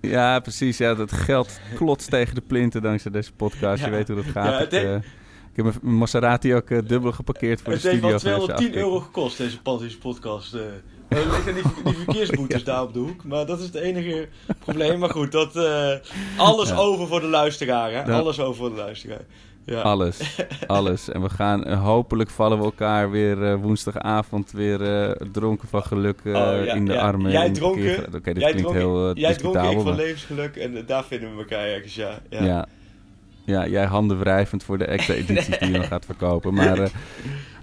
[0.00, 0.78] Ja, precies.
[0.78, 3.84] Ja, dat geld klotst tegen de plinten dankzij deze podcast.
[3.84, 4.46] Je weet hoe dat gaat.
[4.52, 5.10] Ja, het ik, heeft- eh,
[5.50, 8.18] ik heb mijn Maserati ook eh, dubbel geparkeerd voor Het de heeft studio.
[8.18, 8.80] wel van FC 210 Afkikken.
[8.80, 10.56] euro gekost, deze podcast.
[11.10, 13.24] Er liggen die, die verkeersboetes daar op de hoek.
[13.24, 14.98] Maar dat is het enige probleem.
[14.98, 15.90] Maar goed, dat, eh,
[16.36, 16.76] alles Ja.
[16.76, 17.92] over voor de luisteraar.
[17.92, 18.12] Hè?
[18.12, 19.20] Alles over voor de luisteraar.
[19.64, 19.80] Ja.
[19.80, 20.20] Alles,
[20.66, 21.08] alles.
[21.10, 24.78] En we gaan, eh, hopelijk vallen we elkaar weer eh, woensdagavond weer
[25.32, 27.00] dronken van geluk Oh, ja, in de ja.
[27.00, 27.30] armen.
[27.30, 28.06] Jij dronken.
[28.14, 30.56] Oké, dit jij klinkt dronken, heel jij dronken, ik van levensgeluk.
[30.56, 32.20] En daar vinden we elkaar ergens, ja.
[32.28, 32.44] ja.
[32.44, 32.66] ja.
[33.44, 36.54] Ja, jij handen wrijvend voor de extra edities die je nog gaat verkopen.
[36.54, 36.90] Maar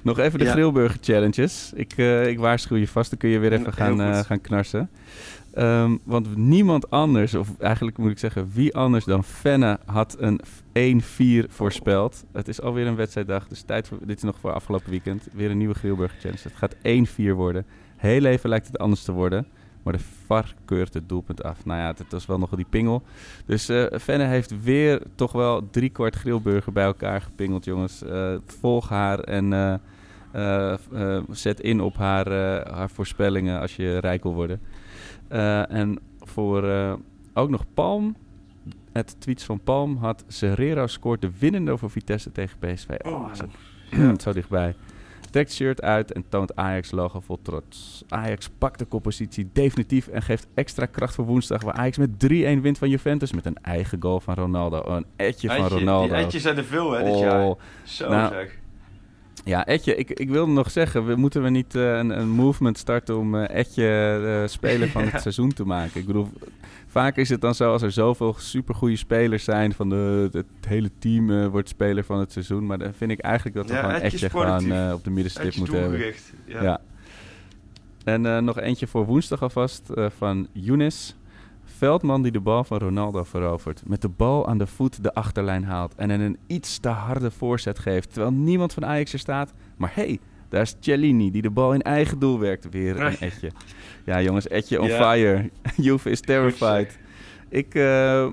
[0.01, 0.51] nog even de Ja.
[0.51, 1.71] Grillburger Challenges.
[1.75, 4.25] Ik, eh, ik waarschuw je vast, dan kun je weer even gaan, goed.
[4.25, 4.89] gaan knarsen.
[5.53, 10.39] Ehm, want niemand anders, of eigenlijk moet ik zeggen wie anders dan Fenne had een
[10.73, 12.25] 1-4 voorspeld.
[12.33, 15.27] Het is alweer een wedstrijddag, dus tijd voor, dit is nog voor afgelopen weekend.
[15.33, 16.41] Weer een nieuwe Grillburger Challenge.
[16.43, 17.65] Het gaat 1-4 worden.
[17.95, 19.47] Heel even lijkt het anders te worden.
[19.87, 21.65] Maar de VAR keurt het doelpunt af.
[21.65, 23.03] Nou ja, het was wel nog die pingel.
[23.45, 28.03] Dus eh Fenne heeft weer toch wel drie kwart grillburger bij elkaar gepingeld, jongens.
[28.03, 29.53] Eh, volg haar en
[30.31, 32.27] eh, zet in op haar,
[32.71, 34.61] haar voorspellingen als je rijk wil worden.
[35.69, 36.63] En voor
[37.33, 38.15] ook nog Palm,
[38.91, 42.89] het tweets van Palm had Serrero scoort de winnende over Vitesse tegen PSV.
[43.05, 43.45] Oh, zo,
[44.23, 44.75] zo dichtbij.
[45.37, 48.03] Trekt shirt uit en toont Ajax-logo vol trots.
[48.09, 51.63] Ajax pakt de koppositie definitief en geeft extra kracht voor woensdag...
[51.63, 52.15] waar Ajax met 3-1
[52.61, 54.77] wint van Juventus met een eigen goal van Ronaldo.
[54.77, 56.07] Oh, een etje van Ronaldo.
[56.07, 57.55] Die eitjes zijn er veel, hè, dit Oh, jaar.
[57.83, 58.57] Zo nou, zeg.
[59.43, 62.77] Ja, Etje, ik, ik wilde nog zeggen, we, moeten we niet eh, een, een movement
[62.77, 65.99] starten om eh, Etje eh, speler van het seizoen te maken?
[65.99, 66.29] Ik bedoel,
[66.97, 70.91] vaak is het dan zo als er zoveel supergoeie spelers zijn, van de, het hele
[70.99, 72.65] team eh, wordt speler van het seizoen.
[72.65, 75.55] Maar dan vind ik eigenlijk dat we Ja, gewoon Etje gewoon eh, op de middenstip
[75.55, 76.13] moeten hebben.
[76.45, 76.61] Ja.
[76.61, 76.79] Ja.
[78.03, 81.15] En eh, nog eentje voor woensdag alvast van Younes.
[81.63, 83.81] Veldman die de bal van Ronaldo verovert.
[83.85, 85.95] Met de bal aan de voet de achterlijn haalt.
[85.95, 88.13] En een iets te harde voorzet geeft.
[88.13, 89.53] Terwijl niemand van Ajax er staat.
[89.77, 92.69] Maar hey, daar is Cellini die de bal in eigen doel werkt.
[92.69, 93.51] Weer een etje.
[94.05, 95.11] Ja jongens, etje on Ja.
[95.11, 95.49] fire.
[95.87, 96.97] Juve is terrified.
[97.49, 98.27] Ik, eh,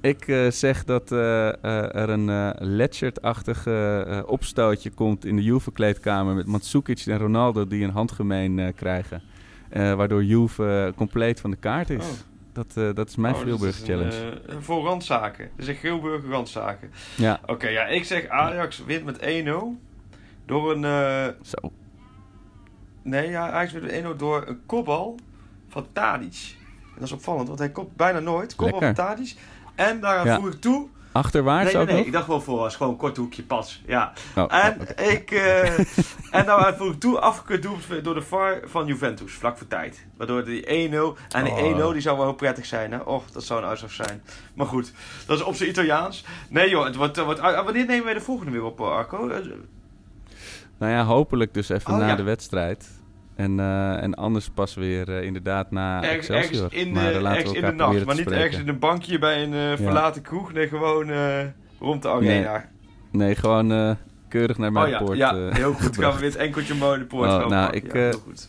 [0.00, 3.66] ik eh, zeg dat eh, er een eh Letchert-achtig
[4.26, 9.22] opstootje komt in de Juve-kleedkamer met Mandzukic en Ronaldo die een handgemeen krijgen.
[9.72, 12.04] Waardoor Juve compleet van de kaart is.
[12.04, 12.28] Oh.
[12.52, 14.40] Dat, dat is mijn Oh, Grilburg dat is een, Challenge.
[14.48, 15.48] eh, voor randzaken.
[15.56, 15.76] Dat is een
[16.30, 16.90] randzaken.
[17.16, 19.80] ja, Oké, ja, ik zeg Ajax wint met 1-0.
[20.50, 20.84] Door een...
[20.84, 21.72] eh, zo.
[23.02, 25.16] nee, ja, Ajax met 1-0 door een kopbal
[25.68, 26.56] van Tadic.
[26.84, 28.54] En dat is opvallend, want hij kopt bijna nooit.
[28.54, 29.36] Kopbal van Tadic.
[29.74, 30.36] En daar Ja.
[30.36, 30.88] voeg ik toe...
[31.12, 33.82] Achterwaarts Nee, nee, ook nee, ik dacht wel voor als gewoon een kort hoekje pas.
[33.86, 34.12] Ja.
[34.36, 35.02] Oh, En oké.
[35.02, 35.30] ik...
[35.30, 35.78] eh,
[36.30, 37.62] en nou voeg ik toe afgekeurd
[38.04, 40.06] door de VAR van Juventus, vlak voor tijd.
[40.16, 40.68] Waardoor die 1-0...
[41.28, 41.88] En die Oh.
[41.88, 42.98] 1-0 die zou wel heel prettig zijn, hè.
[42.98, 44.22] Och, dat zou een uitslag zijn.
[44.54, 44.92] Maar goed,
[45.26, 46.24] dat is op zijn Italiaans.
[46.48, 47.24] Nee joh, het wordt...
[47.24, 49.28] wordt wanneer nemen wij de volgende weer op, eh, Arco?
[50.80, 52.14] Nou ja, hopelijk dus even Oh, na ja.
[52.14, 52.88] de wedstrijd.
[53.36, 56.64] En, eh, en anders pas weer eh, inderdaad na Ergens, Excelsior.
[56.64, 58.78] ergens in de, eh, laten ergens we in de nacht, maar niet ergens in een
[58.78, 60.52] bankje bij een verlaten kroeg.
[60.52, 61.12] Nee, gewoon
[61.78, 62.68] rond de arena.
[63.10, 63.96] Nee, gewoon
[64.28, 65.18] keurig naar mijn oh ja, poort.
[65.18, 65.96] ja heel goed.
[66.02, 67.82] Gaan we weer het enkeltje mooi de poort Oh, nou, pakken.
[67.84, 68.48] ik, Ja, heel goed.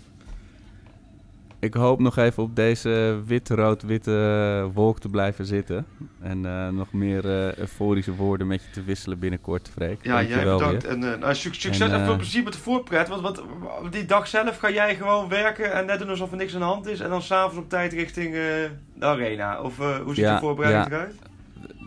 [1.62, 5.86] Ik hoop nog even op deze wit-rood-witte wolk te blijven zitten.
[6.22, 10.00] En eh, nog meer eh, euforische woorden met je te wisselen binnenkort, Freek.
[10.02, 10.84] Ja, jij bedankt.
[10.84, 10.92] weer.
[10.92, 13.08] En, eh, nou, suc- succes En, en, veel plezier met de voorpret.
[13.08, 13.44] Want wat,
[13.92, 16.66] die dag zelf ga jij gewoon werken en net doen alsof er niks aan de
[16.66, 17.00] hand is.
[17.00, 18.70] En dan s'avonds op tijd richting de
[19.00, 19.62] arena.
[19.62, 20.96] Of hoe ziet Ja, de voorbereiding ja.
[20.96, 21.16] eruit?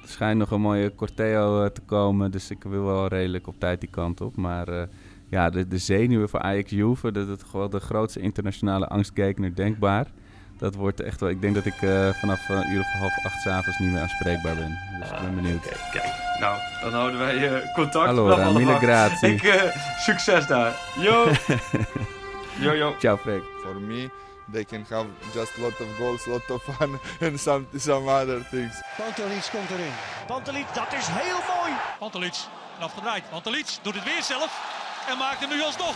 [0.02, 3.80] Er schijnt nog een mooie corteo te komen, dus ik wil wel redelijk op tijd
[3.80, 4.36] die kant op.
[4.36, 4.66] Maar
[5.34, 10.06] ja, de, de zenuwen voor Ajax Juve, dat is gewoon de grootste internationale angstgekner denkbaar.
[10.58, 13.40] Dat wordt echt wel, ik denk dat ik eh, vanaf een uur of half acht
[13.42, 14.78] 's avonds niet meer aanspreekbaar ben.
[15.00, 15.66] Dus ik ben benieuwd.
[15.66, 16.12] Oké, kijk.
[16.40, 18.08] Nou, dan houden wij eh, contact.
[18.08, 18.52] Allora, allemaal.
[18.52, 19.28] mille grazie.
[19.34, 20.72] Ik, eh, succes daar.
[21.00, 21.26] Yo!
[22.64, 22.94] yo, yo.
[22.98, 23.42] Ciao Freek.
[23.62, 24.08] For me,
[24.52, 28.82] they can have just lot of goals, lot of fun, and some some other things.
[28.96, 29.92] Pantelic komt erin.
[30.26, 31.72] Pantelic, dat is heel mooi.
[31.98, 32.36] Pantelic,
[32.80, 33.22] afgedraaid.
[33.30, 35.94] Pantelic doet het weer zelf en maakt hem nu alsnog.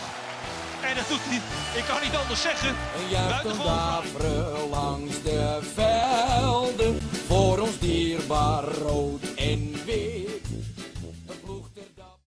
[0.81, 1.41] En dat doet hij,
[1.79, 2.69] ik kan niet anders zeggen.
[2.69, 9.28] Een daveren langs de velden voor ons dierbaar rood